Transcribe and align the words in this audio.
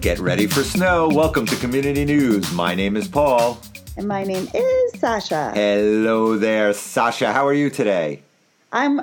Get 0.00 0.18
ready 0.18 0.46
for 0.46 0.62
snow. 0.62 1.08
Welcome 1.08 1.44
to 1.46 1.56
Community 1.56 2.04
News. 2.06 2.50
My 2.52 2.74
name 2.74 2.96
is 2.96 3.06
Paul. 3.06 3.60
And 3.98 4.08
my 4.08 4.24
name 4.24 4.48
is 4.54 4.98
Sasha. 5.00 5.52
Hello 5.54 6.38
there, 6.38 6.72
Sasha. 6.72 7.32
How 7.32 7.46
are 7.46 7.52
you 7.52 7.68
today? 7.68 8.22
I'm 8.72 9.02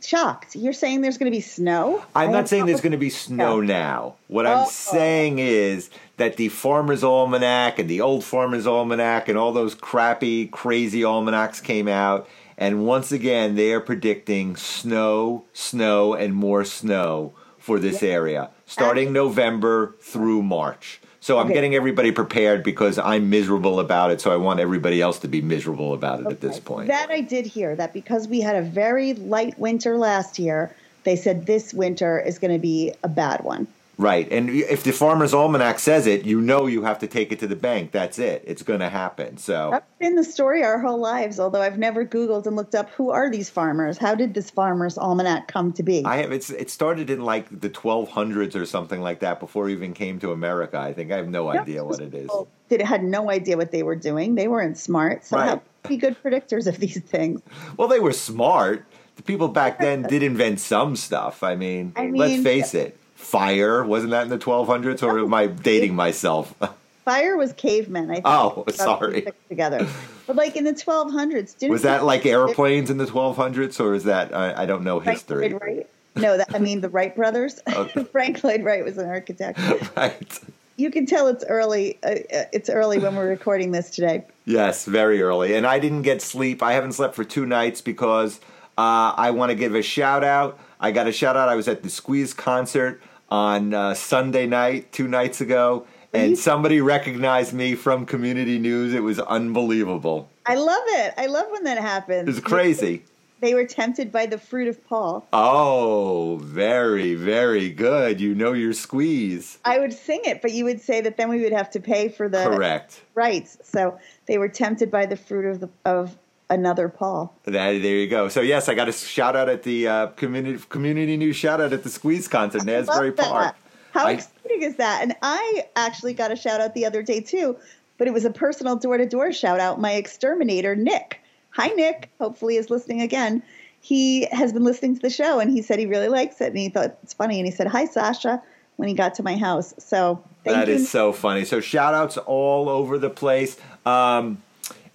shocked. 0.00 0.56
You're 0.56 0.72
saying 0.72 1.02
there's 1.02 1.18
going 1.18 1.30
to 1.30 1.36
be 1.36 1.40
snow? 1.40 2.02
I'm 2.16 2.30
I 2.30 2.32
not 2.32 2.48
saying 2.48 2.66
there's 2.66 2.80
going 2.80 2.92
to 2.92 2.98
be 2.98 3.10
snow 3.10 3.60
No. 3.60 3.66
now. 3.66 4.14
What 4.26 4.46
I'm 4.46 4.64
Oh. 4.64 4.68
saying 4.68 5.38
is 5.38 5.88
that 6.16 6.36
the 6.36 6.48
Farmer's 6.48 7.04
Almanac 7.04 7.78
and 7.78 7.88
the 7.88 8.00
old 8.00 8.24
Farmer's 8.24 8.66
Almanac 8.66 9.28
and 9.28 9.38
all 9.38 9.52
those 9.52 9.74
crappy, 9.76 10.48
crazy 10.48 11.04
almanacs 11.04 11.60
came 11.60 11.86
out. 11.86 12.28
And 12.56 12.84
once 12.84 13.12
again, 13.12 13.54
they 13.54 13.72
are 13.72 13.80
predicting 13.80 14.56
snow, 14.56 15.44
snow, 15.52 16.14
and 16.14 16.34
more 16.34 16.64
snow 16.64 17.34
for 17.68 17.78
this 17.78 18.02
area, 18.02 18.48
starting 18.64 19.12
November 19.12 19.94
through 20.00 20.42
March. 20.42 21.02
So 21.20 21.38
I'm 21.38 21.46
Okay. 21.46 21.54
getting 21.54 21.74
everybody 21.74 22.10
prepared 22.12 22.62
because 22.62 22.98
I'm 22.98 23.28
miserable 23.28 23.78
about 23.78 24.10
it. 24.10 24.22
So 24.22 24.32
I 24.32 24.36
want 24.36 24.58
everybody 24.58 25.02
else 25.02 25.18
to 25.18 25.28
be 25.28 25.42
miserable 25.42 25.92
about 25.92 26.20
it 26.20 26.26
at 26.28 26.40
this 26.40 26.58
point. 26.58 26.88
That 26.88 27.10
I 27.10 27.20
did 27.20 27.44
hear 27.44 27.76
that 27.76 27.92
because 27.92 28.26
we 28.26 28.40
had 28.40 28.56
a 28.56 28.62
very 28.62 29.12
light 29.12 29.58
winter 29.58 29.98
last 29.98 30.38
year, 30.38 30.74
they 31.04 31.14
said 31.14 31.44
this 31.44 31.74
winter 31.74 32.18
is 32.18 32.38
going 32.38 32.54
to 32.54 32.58
be 32.58 32.94
a 33.04 33.08
bad 33.08 33.44
one. 33.44 33.66
Right. 33.98 34.30
And 34.30 34.48
if 34.48 34.84
the 34.84 34.92
Farmer's 34.92 35.34
Almanac 35.34 35.80
says 35.80 36.06
it, 36.06 36.24
you 36.24 36.40
know 36.40 36.66
you 36.66 36.84
have 36.84 37.00
to 37.00 37.08
take 37.08 37.32
it 37.32 37.40
to 37.40 37.48
the 37.48 37.56
bank. 37.56 37.90
That's 37.90 38.20
it. 38.20 38.44
It's 38.46 38.62
going 38.62 38.78
to 38.78 38.88
happen. 38.88 39.38
So, 39.38 39.70
That's 39.72 39.86
been 39.98 40.14
the 40.14 40.22
story 40.22 40.62
our 40.62 40.78
whole 40.78 41.00
lives, 41.00 41.40
although 41.40 41.60
I've 41.60 41.78
never 41.78 42.06
Googled 42.06 42.46
and 42.46 42.54
looked 42.54 42.76
up 42.76 42.90
who 42.90 43.10
are 43.10 43.28
these 43.28 43.50
farmers? 43.50 43.98
How 43.98 44.14
did 44.14 44.34
this 44.34 44.50
farmer's 44.50 44.96
almanac 44.96 45.48
come 45.48 45.72
to 45.72 45.82
be? 45.82 46.04
I 46.04 46.18
have 46.18 46.30
it's 46.30 46.48
it 46.48 46.70
started 46.70 47.10
in 47.10 47.24
like 47.24 47.48
the 47.60 47.68
1200s 47.68 48.54
or 48.54 48.64
something 48.66 49.00
like 49.00 49.18
that 49.20 49.40
before 49.40 49.68
it 49.68 49.72
even 49.72 49.92
came 49.94 50.20
to 50.20 50.30
America. 50.30 50.78
I 50.78 50.92
think 50.92 51.10
I 51.10 51.16
have 51.16 51.28
no 51.28 51.48
idea 51.48 51.84
what 51.84 52.00
it 52.00 52.14
is. 52.14 52.30
Did 52.68 52.80
had 52.82 53.02
no 53.02 53.28
idea 53.30 53.56
what 53.56 53.72
they 53.72 53.82
were 53.82 53.96
doing. 53.96 54.36
They 54.36 54.46
weren't 54.46 54.78
smart, 54.78 55.24
so 55.24 55.36
Right. 55.38 55.60
be 55.88 55.96
good 55.96 56.16
predictors 56.22 56.68
of 56.68 56.78
these 56.78 57.00
things. 57.00 57.40
Well, 57.76 57.88
they 57.88 57.98
were 57.98 58.12
smart. 58.12 58.84
The 59.16 59.22
people 59.24 59.48
back 59.48 59.80
then 59.80 60.02
did 60.02 60.22
invent 60.22 60.60
some 60.60 60.94
stuff. 60.94 61.42
I 61.42 61.56
mean, 61.56 61.92
I 61.96 62.06
let's 62.14 62.34
mean- 62.34 62.44
face 62.44 62.74
it. 62.74 62.96
Fire 63.18 63.84
wasn't 63.84 64.12
that 64.12 64.22
in 64.22 64.28
the 64.30 64.38
1200s 64.38 65.02
or 65.02 65.18
am 65.18 65.34
I 65.34 65.48
dating 65.48 65.94
myself? 65.94 66.54
Fire 67.04 67.36
was 67.36 67.52
cavemen. 67.52 68.10
I 68.10 68.14
think. 68.14 68.26
Oh, 68.26 68.64
sorry. 68.70 69.26
Together, 69.48 69.86
but 70.26 70.36
like 70.36 70.56
in 70.56 70.64
the 70.64 70.72
1200s, 70.72 71.58
didn't 71.58 71.72
Was 71.72 71.82
that 71.82 72.04
like 72.04 72.24
airplanes 72.24 72.90
in 72.90 72.96
the 72.96 73.06
1200s 73.06 73.80
or 73.80 73.94
is 73.94 74.04
that 74.04 74.32
I, 74.34 74.62
I 74.62 74.66
don't 74.66 74.84
know 74.84 75.00
Frank 75.00 75.18
history. 75.18 75.50
Lloyd 75.50 75.60
Wright? 75.62 75.86
No, 76.16 76.36
that, 76.38 76.54
I 76.54 76.58
mean 76.58 76.80
the 76.80 76.88
Wright 76.88 77.14
brothers. 77.14 77.60
Okay. 77.68 78.04
Frank 78.12 78.42
Lloyd 78.44 78.62
Wright 78.62 78.84
was 78.84 78.96
an 78.98 79.08
architect. 79.08 79.58
right. 79.96 80.40
You 80.76 80.90
can 80.90 81.04
tell 81.06 81.26
it's 81.26 81.44
early. 81.48 81.98
Uh, 82.04 82.10
uh, 82.32 82.44
it's 82.52 82.70
early 82.70 82.98
when 82.98 83.16
we're 83.16 83.28
recording 83.28 83.72
this 83.72 83.90
today. 83.90 84.24
Yes, 84.44 84.84
very 84.84 85.20
early. 85.20 85.54
And 85.56 85.66
I 85.66 85.80
didn't 85.80 86.02
get 86.02 86.22
sleep. 86.22 86.62
I 86.62 86.72
haven't 86.72 86.92
slept 86.92 87.16
for 87.16 87.24
two 87.24 87.44
nights 87.46 87.80
because 87.80 88.38
uh, 88.78 89.12
I 89.16 89.32
want 89.32 89.50
to 89.50 89.56
give 89.56 89.74
a 89.74 89.82
shout 89.82 90.22
out. 90.22 90.58
I 90.80 90.92
got 90.92 91.08
a 91.08 91.12
shout 91.12 91.36
out. 91.36 91.48
I 91.48 91.56
was 91.56 91.66
at 91.66 91.82
the 91.82 91.90
Squeeze 91.90 92.32
concert 92.32 93.02
on 93.30 93.74
uh, 93.74 93.94
Sunday 93.94 94.46
night, 94.46 94.92
two 94.92 95.08
nights 95.08 95.40
ago, 95.40 95.86
and 96.12 96.38
somebody 96.38 96.80
recognized 96.80 97.52
me 97.52 97.74
from 97.74 98.06
Community 98.06 98.58
News. 98.58 98.94
It 98.94 99.02
was 99.02 99.20
unbelievable. 99.20 100.28
I 100.46 100.54
love 100.54 100.84
it. 100.86 101.14
I 101.16 101.26
love 101.26 101.46
when 101.50 101.64
that 101.64 101.78
happens. 101.78 102.28
It 102.28 102.30
was 102.30 102.40
crazy. 102.40 103.04
They 103.40 103.54
were 103.54 103.66
tempted 103.66 104.10
by 104.10 104.26
the 104.26 104.38
fruit 104.38 104.66
of 104.66 104.84
Paul. 104.88 105.24
Oh, 105.32 106.40
very, 106.42 107.14
very 107.14 107.70
good. 107.70 108.20
You 108.20 108.34
know 108.34 108.52
your 108.52 108.72
squeeze. 108.72 109.58
I 109.64 109.78
would 109.78 109.92
sing 109.92 110.22
it, 110.24 110.42
but 110.42 110.52
you 110.52 110.64
would 110.64 110.80
say 110.80 111.00
that 111.02 111.16
then 111.16 111.28
we 111.28 111.42
would 111.42 111.52
have 111.52 111.70
to 111.70 111.80
pay 111.80 112.08
for 112.08 112.28
the 112.28 112.42
Correct. 112.42 113.00
rights. 113.14 113.58
So 113.62 113.98
they 114.26 114.38
were 114.38 114.48
tempted 114.48 114.90
by 114.90 115.06
the 115.06 115.16
fruit 115.16 115.44
of 115.44 115.60
the 115.60 115.68
of 115.84 116.16
another 116.50 116.88
Paul. 116.88 117.34
That, 117.44 117.52
there 117.52 117.96
you 117.96 118.06
go. 118.08 118.28
So 118.28 118.40
yes, 118.40 118.68
I 118.68 118.74
got 118.74 118.88
a 118.88 118.92
shout 118.92 119.36
out 119.36 119.48
at 119.48 119.62
the 119.62 119.88
uh, 119.88 120.06
community 120.08 120.62
community 120.68 121.16
news 121.16 121.36
shout 121.36 121.60
out 121.60 121.72
at 121.72 121.82
the 121.82 121.90
Squeeze 121.90 122.28
concert 122.28 122.62
in 122.62 122.68
Asbury 122.68 123.12
Park. 123.12 123.54
How 123.92 124.06
I- 124.06 124.12
exciting 124.12 124.62
is 124.62 124.76
that? 124.76 125.02
And 125.02 125.14
I 125.22 125.66
actually 125.76 126.14
got 126.14 126.30
a 126.30 126.36
shout 126.36 126.60
out 126.60 126.74
the 126.74 126.86
other 126.86 127.02
day 127.02 127.20
too, 127.20 127.56
but 127.96 128.06
it 128.08 128.12
was 128.14 128.24
a 128.24 128.30
personal 128.30 128.76
door 128.76 128.96
to 128.98 129.06
door 129.06 129.32
shout 129.32 129.60
out. 129.60 129.80
My 129.80 129.92
exterminator, 129.92 130.74
Nick. 130.74 131.20
Hi, 131.50 131.68
Nick. 131.68 132.10
Hopefully, 132.20 132.56
is 132.56 132.70
listening 132.70 133.00
again. 133.02 133.42
He 133.80 134.26
has 134.32 134.52
been 134.52 134.64
listening 134.64 134.96
to 134.96 135.00
the 135.00 135.10
show, 135.10 135.38
and 135.40 135.50
he 135.50 135.62
said 135.62 135.78
he 135.78 135.86
really 135.86 136.08
likes 136.08 136.40
it, 136.40 136.48
and 136.48 136.58
he 136.58 136.68
thought 136.68 136.98
it's 137.02 137.14
funny. 137.14 137.38
And 137.38 137.46
he 137.46 137.52
said, 137.52 137.66
"Hi, 137.68 137.84
Sasha," 137.86 138.42
when 138.76 138.88
he 138.88 138.94
got 138.94 139.14
to 139.14 139.22
my 139.22 139.36
house. 139.36 139.72
So 139.78 140.22
thank 140.44 140.56
That 140.56 140.68
you. 140.68 140.74
is 140.74 140.88
so 140.90 141.12
funny. 141.12 141.44
So 141.44 141.60
shout 141.60 141.94
outs 141.94 142.16
all 142.18 142.68
over 142.68 142.98
the 142.98 143.10
place. 143.10 143.56
Um, 143.86 144.42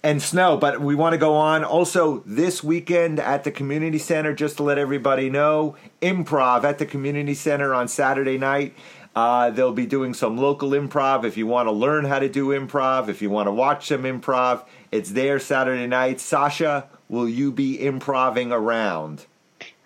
and 0.04 0.20
snow, 0.22 0.58
but 0.58 0.82
we 0.82 0.94
want 0.94 1.14
to 1.14 1.18
go 1.18 1.34
on. 1.34 1.64
Also, 1.64 2.22
this 2.26 2.62
weekend 2.62 3.18
at 3.18 3.42
the 3.42 3.50
community 3.50 3.96
center, 3.98 4.34
just 4.34 4.58
to 4.58 4.62
let 4.62 4.76
everybody 4.76 5.30
know, 5.30 5.76
improv 6.02 6.62
at 6.62 6.78
the 6.78 6.84
community 6.84 7.32
center 7.32 7.74
on 7.74 7.88
Saturday 7.88 8.36
night. 8.36 8.74
Uh, 9.16 9.48
they'll 9.48 9.72
be 9.72 9.86
doing 9.86 10.12
some 10.12 10.36
local 10.36 10.70
improv. 10.70 11.24
If 11.24 11.38
you 11.38 11.46
want 11.46 11.68
to 11.68 11.72
learn 11.72 12.04
how 12.04 12.18
to 12.18 12.28
do 12.28 12.48
improv, 12.48 13.08
if 13.08 13.22
you 13.22 13.30
want 13.30 13.46
to 13.46 13.52
watch 13.52 13.88
some 13.88 14.02
improv, 14.02 14.66
it's 14.92 15.12
there 15.12 15.38
Saturday 15.38 15.86
night. 15.86 16.20
Sasha, 16.20 16.86
will 17.08 17.28
you 17.28 17.50
be 17.50 17.82
improving 17.82 18.52
around? 18.52 19.24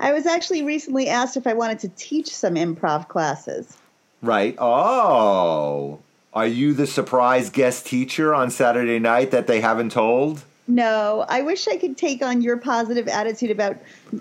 I 0.00 0.12
was 0.12 0.26
actually 0.26 0.64
recently 0.64 1.08
asked 1.08 1.36
if 1.36 1.46
I 1.46 1.54
wanted 1.54 1.78
to 1.80 1.90
teach 1.90 2.34
some 2.34 2.54
improv 2.54 3.06
classes. 3.06 3.76
Right. 4.20 4.56
Oh, 4.58 6.00
are 6.32 6.46
you 6.46 6.74
the 6.74 6.86
surprise 6.86 7.50
guest 7.50 7.86
teacher 7.86 8.34
on 8.34 8.50
Saturday 8.50 8.98
night 8.98 9.30
that 9.30 9.46
they 9.46 9.60
haven't 9.60 9.92
told? 9.92 10.44
No, 10.66 11.24
I 11.28 11.40
wish 11.40 11.66
I 11.66 11.78
could 11.78 11.96
take 11.96 12.22
on 12.22 12.42
your 12.42 12.58
positive 12.58 13.08
attitude 13.08 13.50
about 13.50 13.76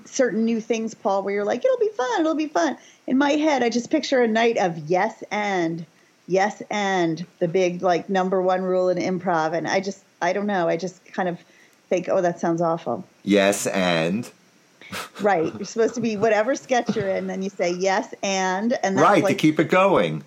certain 0.05 0.45
new 0.45 0.61
things, 0.61 0.93
Paul, 0.93 1.23
where 1.23 1.33
you're 1.33 1.45
like, 1.45 1.65
it'll 1.65 1.77
be 1.77 1.89
fun, 1.89 2.21
it'll 2.21 2.35
be 2.35 2.47
fun. 2.47 2.77
In 3.05 3.17
my 3.17 3.31
head, 3.31 3.63
I 3.63 3.69
just 3.69 3.89
picture 3.89 4.21
a 4.21 4.27
night 4.27 4.57
of 4.57 4.77
yes 4.77 5.21
and, 5.29 5.85
yes 6.27 6.61
and, 6.69 7.25
the 7.39 7.49
big, 7.49 7.81
like, 7.81 8.09
number 8.09 8.41
one 8.41 8.61
rule 8.61 8.87
in 8.87 8.97
improv. 8.97 9.53
And 9.53 9.67
I 9.67 9.81
just, 9.81 10.01
I 10.21 10.31
don't 10.31 10.47
know, 10.47 10.69
I 10.69 10.77
just 10.77 11.03
kind 11.11 11.27
of 11.27 11.37
think, 11.89 12.07
oh, 12.07 12.21
that 12.21 12.39
sounds 12.39 12.61
awful. 12.61 13.03
Yes, 13.23 13.67
and 13.67 14.29
Right. 15.21 15.53
You're 15.53 15.65
supposed 15.65 15.95
to 15.95 16.01
be 16.01 16.15
whatever 16.17 16.55
sketch 16.55 16.95
you're 16.95 17.09
in, 17.09 17.27
then 17.27 17.41
you 17.41 17.49
say 17.49 17.71
yes 17.71 18.13
and, 18.23 18.73
and 18.83 18.97
that's 18.97 19.03
right 19.03 19.23
like, 19.23 19.37
to 19.37 19.41
keep 19.41 19.59
it 19.59 19.69
going. 19.69 20.23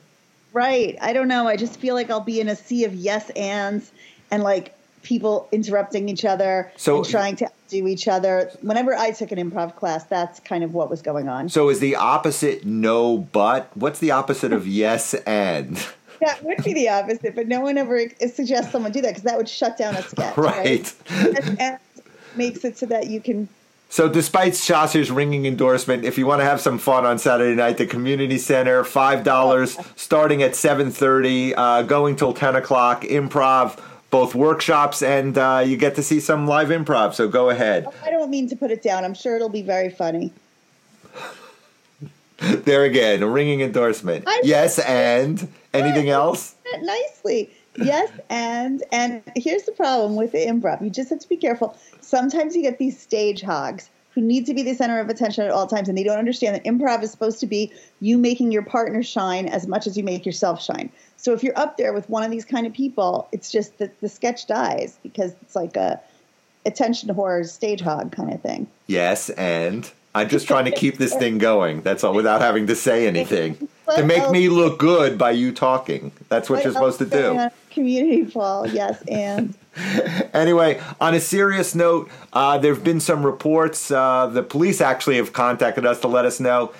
Right. 0.52 0.96
I 1.00 1.12
don't 1.12 1.28
know. 1.28 1.46
I 1.48 1.56
just 1.56 1.78
feel 1.78 1.94
like 1.94 2.10
I'll 2.10 2.20
be 2.20 2.40
in 2.40 2.48
a 2.48 2.56
sea 2.56 2.84
of 2.84 2.94
yes 2.94 3.30
ands 3.30 3.90
and 4.30 4.42
like 4.42 4.74
people 5.02 5.48
interrupting 5.52 6.08
each 6.08 6.24
other 6.24 6.70
So- 6.76 6.96
and 6.98 7.06
trying 7.08 7.36
to 7.36 7.48
do 7.68 7.86
each 7.86 8.08
other. 8.08 8.50
Whenever 8.62 8.94
I 8.94 9.12
took 9.12 9.32
an 9.32 9.38
improv 9.38 9.76
class, 9.76 10.04
that's 10.04 10.40
kind 10.40 10.64
of 10.64 10.74
what 10.74 10.90
was 10.90 11.02
going 11.02 11.28
on. 11.28 11.48
So 11.48 11.68
is 11.68 11.78
the 11.80 11.94
opposite 11.96 12.64
no 12.66 13.16
but? 13.18 13.70
What's 13.76 14.00
the 14.00 14.10
opposite 14.10 14.52
of 14.52 14.66
yes 14.66 15.14
and? 15.14 15.78
That 16.20 16.44
would 16.44 16.62
be 16.62 16.74
the 16.74 16.90
opposite, 16.90 17.34
but 17.34 17.48
no 17.48 17.60
one 17.62 17.78
ever 17.78 17.98
suggests 18.30 18.72
someone 18.72 18.92
do 18.92 19.00
that 19.00 19.08
because 19.08 19.22
that 19.22 19.38
would 19.38 19.48
shut 19.48 19.78
down 19.78 19.94
a 19.94 20.02
sketch. 20.02 20.36
Right. 20.36 20.92
Yes 21.08 21.56
and 21.58 21.78
makes 22.36 22.62
it 22.62 22.76
so 22.76 22.84
that 22.84 23.06
you 23.06 23.22
can. 23.22 23.48
So 23.92 24.08
despite 24.08 24.54
Sasha's 24.54 25.10
ringing 25.10 25.46
endorsement, 25.46 26.04
if 26.04 26.16
you 26.16 26.24
want 26.24 26.40
to 26.40 26.44
have 26.44 26.60
some 26.60 26.78
fun 26.78 27.04
on 27.04 27.18
Saturday 27.18 27.56
night, 27.56 27.76
the 27.76 27.86
community 27.86 28.38
center, 28.38 28.84
five 28.84 29.24
dollars, 29.24 29.76
starting 29.96 30.42
at 30.44 30.54
seven 30.54 30.92
thirty, 30.92 31.52
uh, 31.56 31.82
going 31.82 32.14
till 32.14 32.32
ten 32.32 32.54
o'clock. 32.54 33.02
Improv, 33.02 33.80
both 34.10 34.32
workshops, 34.36 35.02
and 35.02 35.36
uh, 35.36 35.62
you 35.66 35.76
get 35.76 35.96
to 35.96 36.04
see 36.04 36.20
some 36.20 36.46
live 36.46 36.68
improv. 36.68 37.14
So 37.14 37.26
go 37.26 37.50
ahead. 37.50 37.84
I 38.04 38.10
don't 38.10 38.30
mean 38.30 38.48
to 38.50 38.56
put 38.56 38.70
it 38.70 38.80
down. 38.80 39.04
I'm 39.04 39.12
sure 39.14 39.34
it'll 39.34 39.48
be 39.48 39.62
very 39.62 39.90
funny. 39.90 40.32
There 42.42 42.84
again, 42.84 43.22
a 43.22 43.28
ringing 43.28 43.60
endorsement. 43.60 44.24
I- 44.26 44.40
Yes, 44.44 44.78
and 44.78 45.46
anything 45.74 46.08
else? 46.08 46.54
nicely. 46.80 47.50
Yes, 47.76 48.10
and 48.28 48.82
and 48.92 49.22
here's 49.36 49.64
the 49.64 49.72
problem 49.72 50.16
with 50.16 50.32
the 50.32 50.38
improv. 50.38 50.82
You 50.82 50.90
just 50.90 51.10
have 51.10 51.20
to 51.20 51.28
be 51.28 51.36
careful. 51.36 51.76
Sometimes 52.00 52.56
you 52.56 52.62
get 52.62 52.78
these 52.78 52.98
stage 52.98 53.42
hogs 53.42 53.88
who 54.12 54.20
need 54.20 54.44
to 54.46 54.54
be 54.54 54.62
the 54.62 54.74
center 54.74 54.98
of 54.98 55.08
attention 55.08 55.44
at 55.44 55.50
all 55.50 55.66
times, 55.66 55.88
and 55.88 55.96
they 55.96 56.02
don't 56.02 56.18
understand 56.18 56.56
that 56.56 56.64
improv 56.64 57.02
is 57.02 57.10
supposed 57.10 57.38
to 57.40 57.46
be 57.46 57.72
you 58.00 58.18
making 58.18 58.50
your 58.50 58.62
partner 58.62 59.02
shine 59.02 59.46
as 59.46 59.66
much 59.66 59.86
as 59.86 59.96
you 59.96 60.02
make 60.02 60.26
yourself 60.26 60.62
shine. 60.62 60.90
So 61.16 61.32
if 61.32 61.42
you're 61.42 61.58
up 61.58 61.76
there 61.76 61.92
with 61.92 62.08
one 62.10 62.24
of 62.24 62.30
these 62.30 62.44
kind 62.44 62.66
of 62.66 62.72
people, 62.72 63.28
it's 63.30 63.52
just 63.52 63.78
that 63.78 64.00
the 64.00 64.08
sketch 64.08 64.46
dies 64.46 64.98
because 65.02 65.32
it's 65.42 65.54
like 65.54 65.76
a 65.76 66.00
attention 66.66 67.08
whore 67.10 67.46
stage 67.48 67.80
hog 67.80 68.12
kind 68.12 68.32
of 68.32 68.40
thing. 68.42 68.66
Yes, 68.86 69.30
and 69.30 69.90
I'm 70.14 70.28
just 70.28 70.48
trying 70.48 70.64
to 70.64 70.72
keep 70.72 70.98
this 70.98 71.14
thing 71.14 71.38
going. 71.38 71.82
That's 71.82 72.02
all, 72.02 72.14
without 72.14 72.40
having 72.40 72.66
to 72.66 72.74
say 72.74 73.06
anything. 73.06 73.68
To 73.96 74.04
make 74.04 74.30
me 74.30 74.48
look 74.48 74.78
good 74.78 75.18
by 75.18 75.32
you 75.32 75.52
talking. 75.52 76.12
That's 76.28 76.48
what 76.48 76.64
you're 76.64 76.72
supposed 76.72 76.98
to 76.98 77.06
do. 77.06 77.50
Community 77.70 78.24
Paul, 78.24 78.66
yes, 78.66 79.02
and 79.08 79.54
Anyway, 80.34 80.80
on 81.00 81.14
a 81.14 81.20
serious 81.20 81.74
note, 81.74 82.10
uh, 82.32 82.58
there 82.58 82.74
have 82.74 82.84
been 82.84 83.00
some 83.00 83.24
reports. 83.24 83.90
Uh, 83.90 84.26
the 84.26 84.42
police 84.42 84.80
actually 84.80 85.16
have 85.16 85.32
contacted 85.32 85.86
us 85.86 86.00
to 86.00 86.08
let 86.08 86.24
us 86.24 86.40
know 86.40 86.72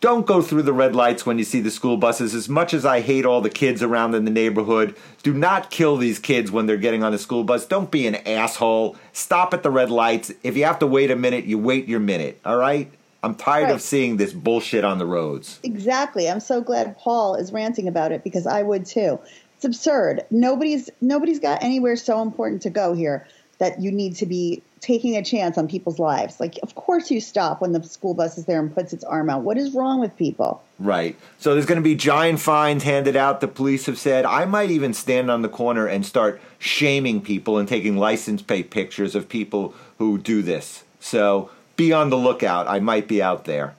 don't 0.00 0.26
go 0.26 0.40
through 0.40 0.62
the 0.62 0.72
red 0.72 0.94
lights 0.96 1.26
when 1.26 1.36
you 1.38 1.44
see 1.44 1.60
the 1.60 1.70
school 1.70 1.96
buses. 1.98 2.34
As 2.34 2.48
much 2.48 2.72
as 2.72 2.86
I 2.86 3.00
hate 3.00 3.26
all 3.26 3.40
the 3.42 3.50
kids 3.50 3.82
around 3.82 4.14
in 4.14 4.24
the 4.24 4.30
neighborhood, 4.30 4.96
do 5.22 5.34
not 5.34 5.70
kill 5.70 5.96
these 5.98 6.18
kids 6.18 6.50
when 6.50 6.64
they're 6.66 6.78
getting 6.78 7.02
on 7.04 7.12
the 7.12 7.18
school 7.18 7.44
bus. 7.44 7.66
Don't 7.66 7.90
be 7.90 8.06
an 8.06 8.14
asshole. 8.26 8.96
Stop 9.12 9.52
at 9.52 9.62
the 9.62 9.70
red 9.70 9.90
lights. 9.90 10.32
If 10.42 10.56
you 10.56 10.64
have 10.64 10.78
to 10.78 10.86
wait 10.86 11.10
a 11.10 11.16
minute, 11.16 11.44
you 11.44 11.58
wait 11.58 11.86
your 11.86 12.00
minute, 12.00 12.40
all 12.44 12.56
right? 12.56 12.90
I'm 13.22 13.34
tired 13.34 13.64
Right. 13.64 13.74
of 13.74 13.82
seeing 13.82 14.16
this 14.16 14.32
bullshit 14.32 14.82
on 14.82 14.98
the 14.98 15.04
roads. 15.04 15.60
Exactly. 15.62 16.30
I'm 16.30 16.40
so 16.40 16.62
glad 16.62 16.96
Paul 16.98 17.34
is 17.34 17.52
ranting 17.52 17.86
about 17.86 18.12
it 18.12 18.24
because 18.24 18.46
I 18.46 18.62
would 18.62 18.86
too. 18.86 19.18
It's 19.56 19.66
absurd. 19.66 20.24
Nobody's 20.30 20.88
nobody's 21.02 21.38
got 21.38 21.62
anywhere 21.62 21.96
so 21.96 22.22
important 22.22 22.62
to 22.62 22.70
go 22.70 22.94
here 22.94 23.26
that 23.58 23.78
you 23.82 23.92
need 23.92 24.16
to 24.16 24.24
be 24.24 24.62
taking 24.80 25.16
a 25.16 25.22
chance 25.22 25.58
on 25.58 25.68
people's 25.68 25.98
lives. 25.98 26.40
Like 26.40 26.58
of 26.62 26.74
course 26.74 27.10
you 27.10 27.20
stop 27.20 27.60
when 27.60 27.72
the 27.72 27.82
school 27.82 28.14
bus 28.14 28.38
is 28.38 28.46
there 28.46 28.60
and 28.60 28.74
puts 28.74 28.92
its 28.92 29.04
arm 29.04 29.28
out. 29.28 29.42
What 29.42 29.58
is 29.58 29.72
wrong 29.72 30.00
with 30.00 30.16
people? 30.16 30.62
Right. 30.78 31.16
So 31.38 31.54
there's 31.54 31.66
going 31.66 31.76
to 31.76 31.82
be 31.82 31.94
giant 31.94 32.40
fines 32.40 32.82
handed 32.82 33.16
out. 33.16 33.40
The 33.40 33.48
police 33.48 33.86
have 33.86 33.98
said 33.98 34.24
I 34.24 34.44
might 34.46 34.70
even 34.70 34.94
stand 34.94 35.30
on 35.30 35.42
the 35.42 35.48
corner 35.48 35.86
and 35.86 36.04
start 36.04 36.40
shaming 36.58 37.20
people 37.20 37.58
and 37.58 37.68
taking 37.68 37.96
license 37.96 38.42
plate 38.42 38.70
pictures 38.70 39.14
of 39.14 39.28
people 39.28 39.74
who 39.98 40.18
do 40.18 40.42
this. 40.42 40.84
So 40.98 41.50
be 41.76 41.92
on 41.92 42.10
the 42.10 42.16
lookout. 42.16 42.66
I 42.68 42.80
might 42.80 43.08
be 43.08 43.22
out 43.22 43.44
there. 43.44 43.74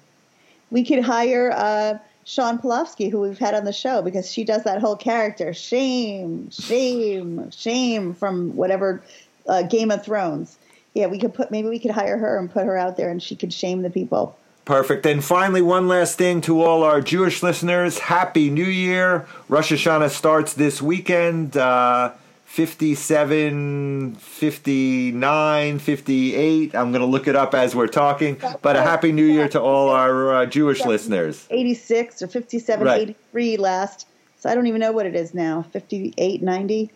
We 0.70 0.86
could 0.86 1.04
hire 1.04 1.52
uh, 1.54 1.98
Sean 2.24 2.58
Polofsky, 2.58 3.12
who 3.12 3.22
we've 3.22 3.38
had 3.38 3.54
on 3.54 3.66
the 3.66 3.74
show, 3.74 4.02
because 4.02 4.32
she 4.32 4.44
does 4.44 4.64
that 4.64 4.80
whole 4.80 4.96
character 4.96 5.54
shame, 5.54 6.50
shame, 6.50 7.52
shame 7.52 8.14
from 8.14 8.56
whatever 8.56 9.04
uh, 9.48 9.64
Game 9.64 9.92
of 9.92 10.04
Thrones. 10.04 10.58
Yeah, 10.94 11.08
we 11.08 11.20
could 11.20 11.34
put 11.34 11.52
maybe 11.52 11.70
we 11.70 11.80
could 11.80 11.92
hire 11.92 12.18
her 12.18 12.38
and 12.38 12.52
put 12.52 12.66
her 12.66 12.78
out 12.78 12.98
there, 12.98 13.10
and 13.10 13.22
she 13.24 13.36
could 13.36 13.54
shame 13.54 13.82
the 13.82 13.90
people. 13.90 14.38
Perfect. 14.66 15.06
And 15.06 15.24
finally, 15.24 15.62
one 15.62 15.88
last 15.88 16.18
thing 16.18 16.42
to 16.42 16.62
all 16.62 16.84
our 16.84 17.02
Jewish 17.02 17.42
listeners 17.42 17.98
Happy 18.00 18.50
New 18.50 18.66
Year. 18.66 19.26
Rosh 19.50 19.72
Hashanah 19.72 20.10
starts 20.10 20.54
this 20.54 20.82
weekend. 20.82 21.58
Uh, 21.58 22.12
57, 22.46 24.16
59, 24.16 25.80
58. 25.80 26.76
I'm 26.76 26.92
going 26.92 27.00
to 27.00 27.06
look 27.08 27.30
it 27.30 27.36
up 27.36 27.56
as 27.56 27.74
we're 27.74 27.88
talking. 27.88 28.42
But 28.62 28.76
a 28.76 28.82
Happy 28.82 29.14
New 29.14 29.24
Year 29.24 29.48
to 29.50 29.62
all 29.62 29.88
our 29.88 30.34
uh, 30.36 30.46
Jewish 30.46 30.84
listeners. 30.84 31.48
86 31.50 32.22
or 32.22 32.28
57, 32.28 32.86
Right. 32.86 33.02
83 33.02 33.56
last. 33.56 34.06
So 34.38 34.50
I 34.50 34.56
don't 34.56 34.68
even 34.68 34.82
know 34.82 34.92
what 34.92 35.06
it 35.06 35.16
is 35.16 35.34
now. 35.34 35.62
58, 35.72 36.42
90. 36.42 36.92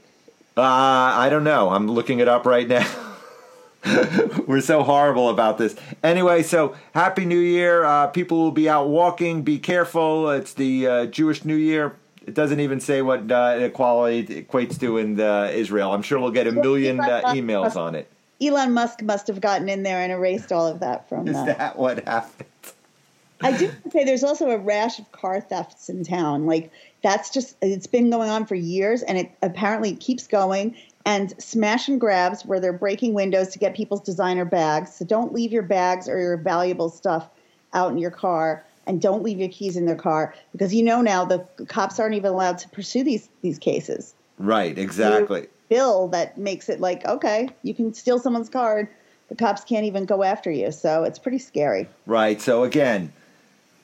Uh, 0.58 0.62
I 0.62 1.30
don't 1.30 1.46
know. 1.46 1.70
I'm 1.70 1.88
looking 1.90 2.20
it 2.20 2.28
up 2.28 2.46
right 2.46 2.68
now. 2.68 2.86
We're 4.48 4.62
so 4.62 4.84
horrible 4.84 5.30
about 5.30 5.58
this. 5.58 5.76
Anyway, 6.04 6.44
so 6.44 6.76
Happy 6.94 7.26
New 7.26 7.40
Year. 7.40 7.84
Uh, 7.84 8.08
people 8.08 8.40
will 8.40 8.52
be 8.52 8.68
out 8.68 8.88
walking. 8.88 9.44
Be 9.44 9.60
careful. 9.60 10.30
It's 10.32 10.54
the 10.54 10.88
uh, 10.88 11.06
Jewish 11.08 11.46
New 11.46 11.56
Year. 11.56 11.96
It 12.26 12.34
doesn't 12.34 12.60
even 12.60 12.80
say 12.80 13.04
what 13.04 13.32
uh, 13.32 13.58
equality 13.60 14.44
equates 14.44 14.80
to 14.80 14.98
in 14.98 15.20
uh, 15.20 15.52
Israel. 15.54 15.94
I'm 15.94 16.02
sure 16.02 16.20
we'll 16.20 16.32
get 16.32 16.48
a 16.48 16.52
million 16.52 17.00
uh, 17.00 17.22
emails 17.28 17.76
on 17.76 17.94
it. 17.94 18.12
Elon 18.42 18.74
Musk 18.74 19.02
must 19.04 19.28
have 19.28 19.40
gotten 19.40 19.70
in 19.70 19.84
there 19.84 20.00
and 20.00 20.12
erased 20.12 20.52
all 20.52 20.68
of 20.68 20.80
that 20.80 21.08
from 21.08 21.28
Is 21.28 21.36
uh, 21.36 21.46
that 21.46 21.78
what 21.78 22.04
happened? 22.06 22.50
I 23.42 23.56
do 23.58 23.72
say 23.92 24.04
there's 24.04 24.24
also 24.24 24.50
a 24.50 24.58
rash 24.58 24.98
of 24.98 25.12
car 25.12 25.40
thefts 25.42 25.90
in 25.90 26.04
town. 26.04 26.46
Like 26.46 26.72
that's 27.04 27.30
just 27.30 27.56
it's 27.62 27.88
been 27.88 28.10
going 28.10 28.30
on 28.30 28.46
for 28.46 28.56
years 28.56 29.04
and 29.04 29.18
it 29.18 29.32
apparently 29.42 29.96
keeps 29.96 30.26
going 30.26 30.76
and 31.06 31.34
smash 31.42 31.88
and 31.88 32.02
grabs 32.02 32.46
where 32.46 32.60
they're 32.60 32.74
breaking 32.74 33.14
windows 33.14 33.50
to 33.50 33.60
get 33.60 33.76
people's 33.76 34.02
designer 34.02 34.46
bags. 34.46 34.96
So 34.96 35.06
don't 35.06 35.34
leave 35.34 35.52
your 35.52 35.64
bags 35.64 36.10
or 36.10 36.20
your 36.20 36.38
valuable 36.38 36.90
stuff 36.90 37.30
out 37.74 37.92
in 37.92 37.98
your 37.98 38.12
car 38.12 38.66
and 38.88 39.02
don't 39.02 39.24
leave 39.24 39.40
your 39.40 39.50
keys 39.50 39.76
in 39.76 39.86
their 39.86 39.96
car 39.96 40.34
because 40.52 40.74
you 40.74 40.84
know 40.84 41.02
now 41.02 41.26
the 41.26 41.40
cops 41.68 42.00
aren't 42.00 42.16
even 42.16 42.32
allowed 42.32 42.58
to 42.60 42.70
pursue 42.70 43.04
these 43.04 43.30
these 43.42 43.60
cases. 43.60 44.14
Right, 44.38 44.78
exactly. 44.78 45.48
Bill 45.70 46.08
that 46.10 46.38
makes 46.38 46.70
it 46.70 46.80
like 46.80 47.06
okay, 47.06 47.50
you 47.64 47.74
can 47.74 47.94
steal 47.94 48.20
someone's 48.20 48.50
card, 48.50 48.88
the 49.30 49.36
cops 49.36 49.64
can't 49.64 49.86
even 49.86 50.06
go 50.06 50.24
after 50.24 50.52
you. 50.52 50.72
So 50.72 51.04
it's 51.04 51.20
pretty 51.20 51.40
scary. 51.40 51.88
Right. 52.06 52.42
So 52.42 52.64
again, 52.64 53.12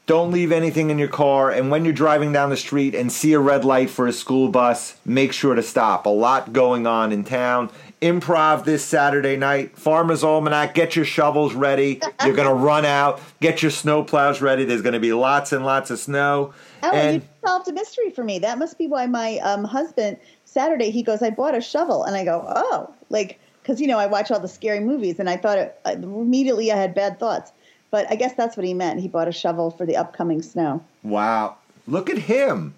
don't 0.07 0.31
leave 0.31 0.51
anything 0.51 0.89
in 0.89 1.00
your 1.00 1.07
car. 1.07 1.51
And 1.51 1.69
when 1.69 1.86
you're 1.86 1.94
driving 1.94 2.33
down 2.33 2.50
the 2.50 2.57
street 2.57 2.95
and 2.95 3.12
see 3.12 3.33
a 3.33 3.39
red 3.39 3.63
light 3.63 3.89
for 3.89 4.07
a 4.07 4.13
school 4.13 4.50
bus, 4.50 4.95
make 5.06 5.31
sure 5.31 5.56
to 5.56 5.63
stop. 5.63 6.06
A 6.06 6.09
lot 6.09 6.53
going 6.53 6.88
on 6.88 7.12
in 7.12 7.24
town. 7.24 7.69
Improv 8.01 8.65
this 8.65 8.83
Saturday 8.83 9.38
night. 9.38 9.77
Farmer's 9.77 10.24
Almanac. 10.24 10.74
Get 10.74 10.95
your 10.95 11.06
shovels 11.06 11.53
ready. 11.53 12.01
You're 12.25 12.36
going 12.36 12.48
to 12.48 12.53
run 12.53 12.83
out. 12.83 13.21
Get 13.39 13.62
your 13.62 13.71
snow 13.71 14.03
plows 14.03 14.42
ready. 14.42 14.65
There's 14.65 14.81
going 14.81 14.94
to 14.94 15.00
be 15.00 15.13
lots 15.13 15.51
and 15.51 15.63
lots 15.63 15.92
of 15.92 16.00
snow. 16.00 16.53
Oh, 16.81 16.92
and 16.92 17.21
you 17.21 17.27
solved 17.45 17.68
a 17.69 17.74
mystery 17.74 18.09
for 18.09 18.24
me. 18.24 18.39
That 18.39 18.57
must 18.57 18.80
be 18.80 18.88
why 18.88 19.06
my 19.06 19.38
um, 19.38 19.63
husband 19.63 20.18
Saturday 20.45 20.89
he 20.89 21.03
goes, 21.03 21.21
I 21.21 21.30
bought 21.30 21.56
a 21.56 21.62
shovel, 21.62 22.03
and 22.03 22.15
I 22.15 22.25
go, 22.25 22.44
oh, 22.48 22.94
like 23.09 23.39
because 23.62 23.80
you 23.80 23.88
know 23.88 24.00
I 24.00 24.07
watch 24.07 24.31
all 24.31 24.39
the 24.39 24.48
scary 24.48 24.80
movies, 24.80 25.19
and 25.19 25.30
I 25.30 25.38
thought 25.38 25.57
it, 25.57 25.80
immediately 25.86 26.71
I 26.71 26.75
had 26.75 26.94
bad 26.94 27.19
thoughts. 27.19 27.51
But 27.91 28.09
I 28.09 28.15
guess 28.15 28.33
that's 28.33 28.55
what 28.57 28.65
he 28.65 28.73
meant. 28.73 29.01
He 29.01 29.07
bought 29.07 29.27
a 29.27 29.31
shovel 29.33 29.69
for 29.69 29.85
the 29.85 29.97
upcoming 29.97 30.41
snow. 30.41 30.83
wow, 31.03 31.57
look 31.88 32.09
at 32.09 32.17
him. 32.19 32.73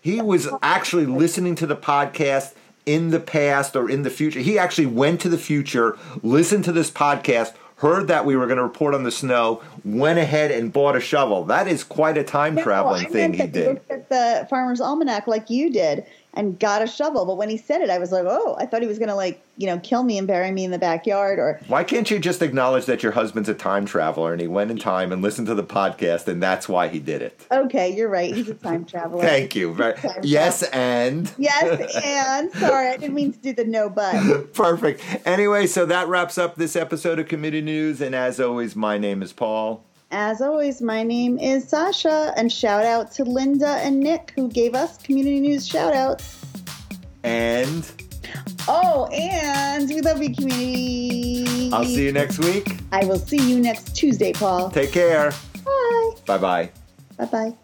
He 0.00 0.20
was 0.20 0.48
actually 0.62 1.06
listening 1.06 1.54
to 1.56 1.66
the 1.66 1.76
podcast 1.76 2.52
in 2.84 3.10
the 3.10 3.20
past 3.20 3.74
or 3.74 3.88
in 3.88 4.02
the 4.02 4.10
future. 4.10 4.40
He 4.40 4.58
actually 4.58 4.86
went 4.86 5.20
to 5.22 5.28
the 5.30 5.38
future, 5.38 5.96
listened 6.22 6.64
to 6.64 6.72
this 6.72 6.90
podcast, 6.90 7.54
heard 7.76 8.08
that 8.08 8.26
we 8.26 8.36
were 8.36 8.46
going 8.46 8.58
to 8.58 8.62
report 8.62 8.94
on 8.94 9.04
the 9.04 9.10
snow, 9.10 9.62
went 9.84 10.18
ahead 10.18 10.50
and 10.50 10.72
bought 10.72 10.94
a 10.94 11.00
shovel. 11.00 11.44
That 11.44 11.66
is 11.68 11.82
quite 11.84 12.18
a 12.18 12.24
time 12.24 12.56
traveling 12.58 13.04
No, 13.04 13.08
thing 13.10 13.32
he 13.32 13.46
did. 13.46 13.66
looked 13.68 13.90
at 13.90 14.08
the 14.10 14.46
Farmer's 14.50 14.80
Almanac 14.80 15.26
like 15.26 15.48
you 15.48 15.70
did 15.70 16.04
and 16.34 16.58
got 16.58 16.82
a 16.82 16.86
shovel. 16.86 17.24
But 17.24 17.36
when 17.36 17.48
he 17.48 17.56
said 17.56 17.80
it, 17.80 17.90
I 17.90 17.98
was 17.98 18.12
like, 18.12 18.24
oh, 18.26 18.56
I 18.58 18.66
thought 18.66 18.82
he 18.82 18.88
was 18.88 18.98
going 18.98 19.08
to 19.08 19.14
like 19.14 19.40
you 19.56 19.66
know 19.66 19.78
kill 19.78 20.02
me 20.02 20.18
and 20.18 20.26
bury 20.26 20.50
me 20.50 20.64
in 20.64 20.70
the 20.72 20.78
backyard 20.78 21.38
or 21.38 21.60
Why 21.68 21.84
can't 21.84 22.10
you 22.10 22.18
just 22.18 22.42
acknowledge 22.42 22.86
that 22.86 23.02
your 23.02 23.12
husband's 23.12 23.48
a 23.48 23.54
time 23.54 23.86
traveler 23.86 24.32
and 24.32 24.40
he 24.40 24.48
went 24.48 24.70
in 24.72 24.78
time 24.78 25.12
and 25.12 25.22
listened 25.22 25.46
to 25.46 25.54
the 25.54 25.62
podcast 25.62 26.26
and 26.26 26.42
that's 26.42 26.68
why 26.68 26.88
he 26.88 26.98
did 26.98 27.22
it? 27.22 27.46
okay, 27.50 27.94
you're 27.94 28.08
right, 28.08 28.34
he's 28.34 28.48
a 28.48 28.54
time 28.68 28.84
traveler. 28.84 29.22
Thank 29.22 29.54
you. 29.54 29.72
Very, 29.74 29.94
yes, 30.22 30.62
and. 30.64 31.32
Yes, 31.38 31.94
and 32.04 32.50
sorry, 32.52 32.88
I 32.88 32.96
didn't 32.96 33.14
mean 33.14 33.32
to 33.32 33.38
do 33.38 33.52
the 33.52 33.64
no 33.64 33.88
but. 33.88 34.52
Perfect. 34.54 35.02
Anyway, 35.24 35.66
so 35.66 35.86
that 35.86 36.08
wraps 36.08 36.38
up 36.38 36.56
this 36.56 36.74
episode 36.76 37.18
of 37.18 37.28
Committee 37.28 37.60
News. 37.60 38.00
And 38.00 38.14
as 38.14 38.40
always, 38.40 38.74
my 38.74 38.98
name 38.98 39.22
is 39.22 39.32
Paul. 39.32 39.84
As 40.10 40.40
always, 40.40 40.80
my 40.80 41.02
name 41.02 41.38
is 41.38 41.68
Sasha, 41.68 42.32
and 42.36 42.50
shout 42.52 42.84
out 42.84 43.10
to 43.12 43.24
Linda 43.24 43.68
and 43.82 44.00
Nick 44.00 44.32
who 44.36 44.48
gave 44.48 44.74
us 44.74 44.98
community 44.98 45.40
news 45.40 45.66
shout 45.66 45.94
outs. 45.94 46.44
And 47.24 47.84
Oh, 48.66 49.06
and 49.12 49.88
we 49.88 50.00
love 50.00 50.22
you, 50.22 50.34
community. 50.34 51.70
I'll 51.72 51.84
see 51.84 52.06
you 52.06 52.12
next 52.12 52.38
week. 52.38 52.76
I 52.92 53.04
will 53.04 53.18
see 53.18 53.36
you 53.36 53.60
next 53.60 53.94
Tuesday, 53.94 54.32
Paul. 54.32 54.70
Take 54.70 54.92
care. 54.92 55.32
Bye. 55.64 56.10
Bye 56.26 56.38
bye. 56.38 56.70
Bye 57.18 57.24
bye. 57.26 57.54